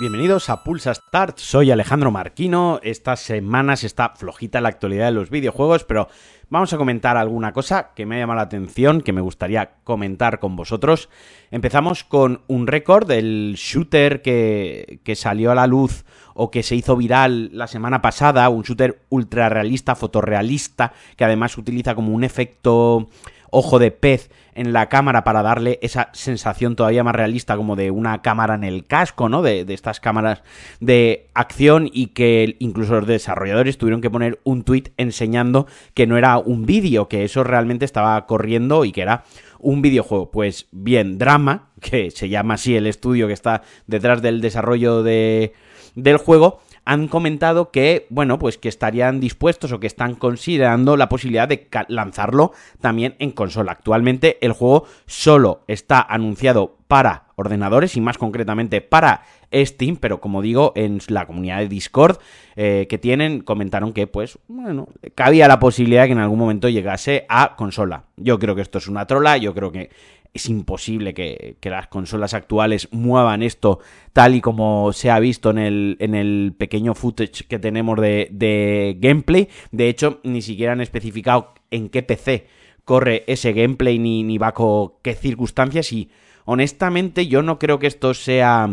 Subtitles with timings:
[0.00, 2.80] Bienvenidos a Pulsa Start, soy Alejandro Marquino.
[2.82, 6.08] Esta semana se está flojita la actualidad de los videojuegos, pero
[6.48, 10.40] vamos a comentar alguna cosa que me ha llamado la atención, que me gustaría comentar
[10.40, 11.10] con vosotros.
[11.50, 16.76] Empezamos con un récord del shooter que, que salió a la luz o que se
[16.76, 22.24] hizo viral la semana pasada, un shooter ultra realista, fotorrealista, que además utiliza como un
[22.24, 23.10] efecto
[23.50, 27.90] ojo de pez en la cámara para darle esa sensación todavía más realista como de
[27.90, 29.42] una cámara en el casco, ¿no?
[29.42, 30.42] De, estas cámaras
[30.80, 36.16] de acción y que incluso los desarrolladores tuvieron que poner un tweet enseñando que no
[36.16, 39.24] era un vídeo, que eso realmente estaba corriendo y que era
[39.58, 40.30] un videojuego.
[40.30, 45.52] Pues bien, Drama, que se llama así el estudio que está detrás del desarrollo de,
[45.94, 51.08] del juego, han comentado que, bueno, pues que estarían dispuestos o que están considerando la
[51.08, 53.72] posibilidad de lanzarlo también en consola.
[53.72, 60.42] Actualmente el juego solo está anunciado para ordenadores y más concretamente para Steam, pero como
[60.42, 62.18] digo, en la comunidad de Discord
[62.56, 66.68] eh, que tienen, comentaron que, pues, bueno, cabía la posibilidad de que en algún momento
[66.68, 68.04] llegase a consola.
[68.16, 69.90] Yo creo que esto es una trola, yo creo que
[70.32, 73.80] es imposible que, las consolas actuales muevan esto
[74.12, 78.28] tal y como se ha visto en el, en el pequeño footage que tenemos de,
[78.30, 79.48] de gameplay.
[79.72, 82.46] De hecho, ni siquiera han especificado en qué PC
[82.84, 86.10] corre ese gameplay ni, ni bajo qué circunstancias y
[86.50, 88.68] honestamente yo no creo que esto sea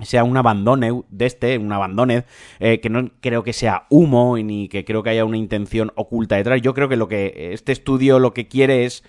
[0.00, 2.24] sea un abandono de este, un abandone,
[2.58, 5.92] eh, que no creo que sea humo y ni que creo que haya una intención
[5.96, 6.62] oculta detrás.
[6.62, 9.04] Yo creo que lo que este estudio lo que quiere es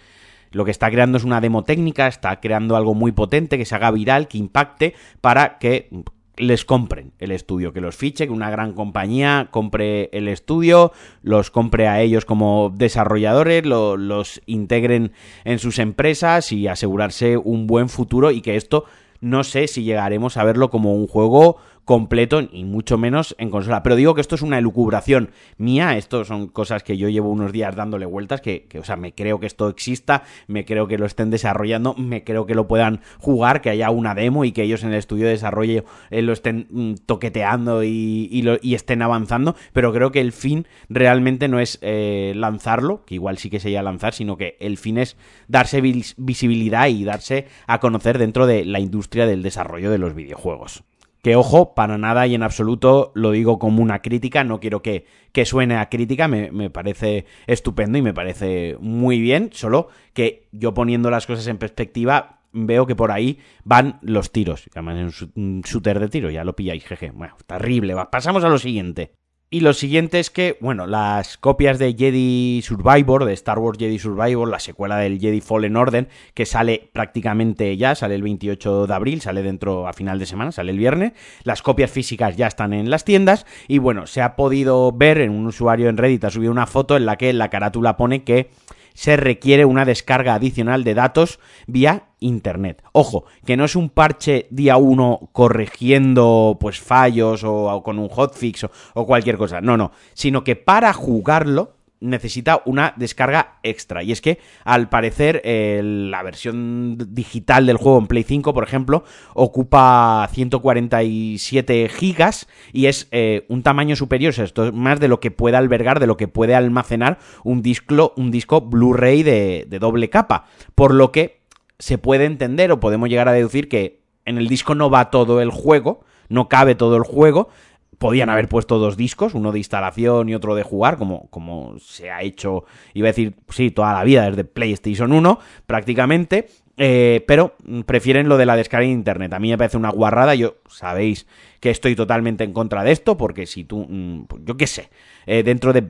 [0.52, 3.76] lo que está creando es una demo técnica, está creando algo muy potente, que se
[3.76, 5.90] haga viral, que impacte, para que
[6.38, 10.92] les compren el estudio, que los fiche, que una gran compañía compre el estudio,
[11.22, 15.12] los compre a ellos como desarrolladores, los integren
[15.44, 18.86] en sus empresas y asegurarse un buen futuro y que esto
[19.22, 23.84] no sé si llegaremos a verlo como un juego completo y mucho menos en consola.
[23.84, 27.52] Pero digo que esto es una elucubración mía, esto son cosas que yo llevo unos
[27.52, 31.06] días dándole vueltas, que, o sea, me creo que esto exista, me creo que lo
[31.06, 34.84] estén desarrollando, me creo que lo puedan jugar, que haya una demo y que ellos
[34.84, 38.44] en el estudio de desarrollo eh, lo estén mm, toqueteando y,
[38.76, 43.50] estén avanzando, pero creo que el fin realmente no es eh, lanzarlo, que igual sí
[43.50, 45.16] que sería lanzar, sino que el fin es
[45.48, 50.84] darse visibilidad y darse a conocer dentro de la industria del desarrollo de los videojuegos.
[51.26, 55.08] Que ojo, para nada y en absoluto lo digo como una crítica, no quiero que,
[55.32, 60.48] que suene a crítica, me, me, parece estupendo y me parece muy bien, solo que
[60.52, 64.70] yo poniendo las cosas en perspectiva veo que por ahí van los tiros.
[64.76, 67.10] Además es un shooter de tiro, ya lo pilláis, jeje.
[67.10, 67.96] Bueno, terrible.
[68.12, 69.16] Pasamos a lo siguiente.
[69.56, 73.98] Y lo siguiente es que, bueno, las copias de Jedi Survivor, de Star Wars Jedi
[74.00, 78.94] Survivor, la secuela del Jedi Fallen Order, que sale prácticamente ya, sale el 28 de
[78.94, 81.14] abril, sale dentro a final de semana, sale el viernes.
[81.46, 83.46] Las copias físicas ya están en las tiendas.
[83.70, 86.98] Y bueno, se ha podido ver en un usuario en Reddit, ha subido una foto
[86.98, 88.50] en la que la carátula pone que
[88.96, 92.82] se requiere una descarga adicional de datos vía internet.
[92.94, 98.64] Ojo, que no es un parche día 1 corrigiendo pues fallos o, con un hotfix
[98.64, 99.62] o, o cualquier cosa.
[99.62, 104.04] No, no, sino que para jugarlo necesita una descarga extra.
[104.04, 109.04] Y es que, al parecer, la versión digital del juego en Play 5, por ejemplo,
[109.34, 115.32] ocupa 147 gigas y es eh, un tamaño superior, esto es más de lo que
[115.32, 120.46] puede albergar, de lo que puede almacenar un disco, un disco Blu-ray de doble capa.
[120.76, 121.42] Por lo que
[121.80, 125.42] se puede entender o podemos llegar a deducir que en el disco no va todo
[125.42, 127.50] el juego, no cabe todo el juego,
[127.98, 132.12] podían haber puesto dos discos, uno de instalación y otro de jugar, como, como se
[132.12, 136.48] ha hecho, iba a decir, sí, toda la vida desde PlayStation 1, prácticamente,
[136.78, 139.34] eh, pero prefieren lo de la descarga de internet.
[139.34, 141.28] A mí me parece una guarrada, yo sabéis
[141.60, 144.90] que estoy totalmente en contra de esto, porque si tú, mm, yo qué sé,
[145.26, 145.90] eh, dentro de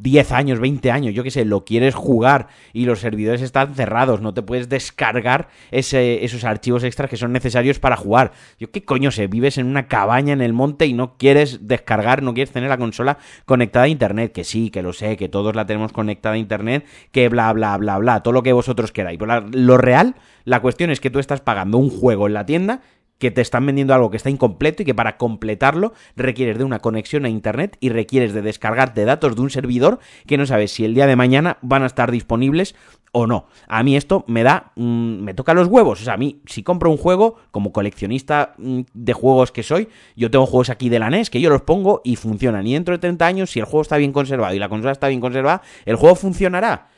[0.00, 4.20] 10 años, 20 años, yo qué sé, lo quieres jugar y los servidores están cerrados,
[4.20, 8.32] no te puedes descargar ese, esos archivos extras que son necesarios para jugar.
[8.58, 12.22] Yo qué coño sé, vives en una cabaña en el monte y no quieres descargar,
[12.22, 15.56] no quieres tener la consola conectada a internet, que sí, que lo sé, que todos
[15.56, 19.18] la tenemos conectada a internet, que bla, bla, bla, bla, todo lo que vosotros queráis.
[19.18, 20.14] Pero lo real,
[20.44, 22.80] la cuestión es que tú estás pagando un juego en la tienda
[23.18, 26.78] que te están vendiendo algo que está incompleto y que para completarlo requieres de una
[26.78, 30.84] conexión a internet y requieres de descargarte datos de un servidor que no sabes si
[30.84, 32.74] el día de mañana van a estar disponibles
[33.12, 33.46] o no.
[33.66, 36.00] A mí esto me da, mm, me toca los huevos.
[36.00, 39.88] O sea, a mí si compro un juego, como coleccionista mm, de juegos que soy,
[40.16, 42.66] yo tengo juegos aquí de la NES que yo los pongo y funcionan.
[42.66, 45.08] Y dentro de 30 años, si el juego está bien conservado y la consola está
[45.08, 46.88] bien conservada, el juego funcionará.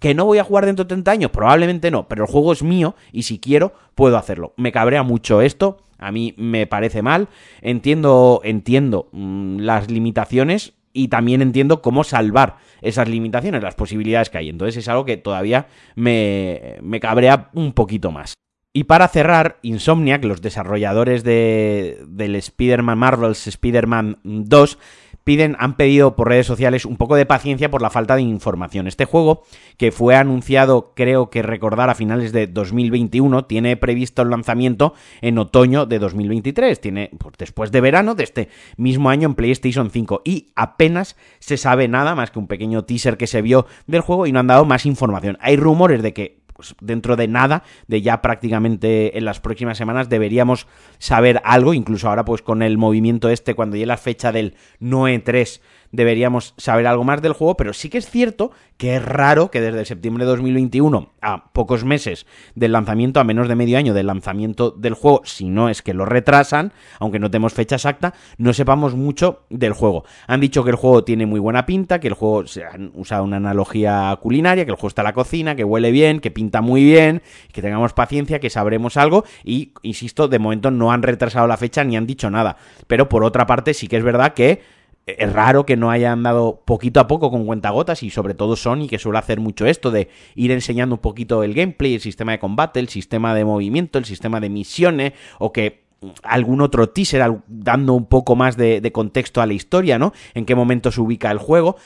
[0.00, 1.30] ¿Que no voy a jugar dentro de 30 años?
[1.30, 4.54] Probablemente no, pero el juego es mío y si quiero puedo hacerlo.
[4.56, 7.28] Me cabrea mucho esto, A mí me parece mal.
[7.60, 14.38] Entiendo, entiendo mm, las limitaciones y también entiendo cómo salvar esas limitaciones, las posibilidades que
[14.38, 14.48] hay.
[14.48, 18.34] Entonces es algo que todavía me, me cabrea un poquito más.
[18.72, 24.78] Y para cerrar, Insomniac, los desarrolladores de, del Spider-Man Marvel's Spider-Man 2,
[25.24, 28.86] piden, han pedido por redes sociales un poco de paciencia por la falta de información.
[28.86, 29.42] Este juego,
[29.76, 35.38] que fue anunciado, creo que recordar, a finales de 2021, tiene previsto el lanzamiento en
[35.38, 36.80] otoño de 2023.
[36.80, 40.22] Tiene, pues, después de verano de este mismo año en PlayStation 5.
[40.24, 44.26] Y apenas se sabe nada más que un pequeño teaser que se vio del juego
[44.26, 45.38] y no han dado más información.
[45.40, 50.10] Hay rumores de que pues, dentro de nada, de ya prácticamente en las próximas semanas
[50.10, 50.66] deberíamos
[50.98, 55.20] saber algo, incluso ahora pues con el movimiento este, cuando llegue la fecha del NOE
[55.20, 55.62] 3
[55.92, 59.60] deberíamos saber algo más del juego, pero sí que es cierto que es raro que
[59.60, 64.06] desde septiembre de 2021 a pocos meses del lanzamiento, a menos de medio año del
[64.06, 68.54] lanzamiento del juego, si no es que lo retrasan, aunque no tenemos fecha exacta, no
[68.54, 70.04] sepamos mucho del juego.
[70.26, 73.24] Han dicho que el juego tiene muy buena pinta, que el juego se han usado
[73.24, 76.62] una analogía culinaria, que el juego está en la cocina, que huele bien, que pinta
[76.62, 77.22] muy bien,
[77.52, 81.84] que tengamos paciencia, que sabremos algo y, insisto, de momento no han retrasado la fecha
[81.84, 82.56] ni han dicho nada.
[82.86, 84.79] Pero por otra parte sí que es verdad que
[85.18, 88.86] es raro que no hayan dado poquito a poco con cuentagotas y sobre todo Sony
[88.88, 92.38] que suele hacer mucho esto de ir enseñando un poquito el gameplay, el sistema de
[92.38, 95.84] combate, el sistema de movimiento, el sistema de misiones o que
[96.22, 100.14] algún otro teaser dando un poco más de, de, contexto a la historia, ¿no?
[100.32, 101.76] En qué momento se ubica el juego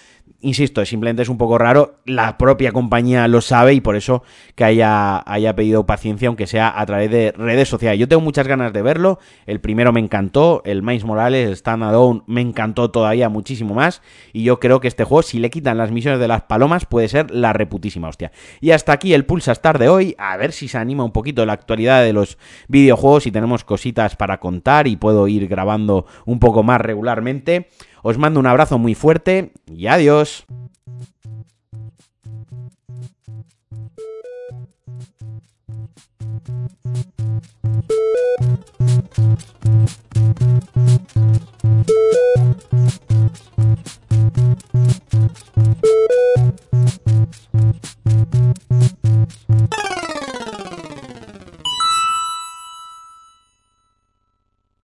[0.45, 4.23] insisto, simplemente es un poco raro, la propia compañía lo sabe y por eso
[4.55, 7.99] que haya, haya pedido paciencia, aunque sea a través de redes sociales.
[7.99, 12.23] Yo tengo muchas ganas de verlo, el primero me encantó, el Miles Morales, el Standalone,
[12.27, 14.03] me encantó todavía muchísimo más,
[14.33, 17.09] y yo creo que este juego, si le quitan las misiones de las palomas, puede
[17.09, 18.31] ser la reputísima hostia.
[18.61, 21.47] Y hasta aquí el Pulsa Star de hoy, a ver si se anima un poquito
[21.47, 22.39] la actualidad de los
[22.69, 27.69] videojuegos y tenemos cositas para contar y puedo ir grabando un poco más regularmente.
[28.07, 30.45] Os mando un abrazo muy fuerte y adiós.